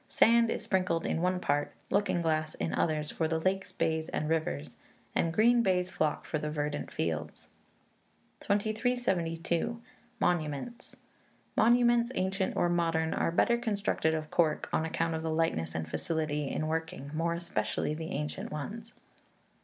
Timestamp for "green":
5.31-5.61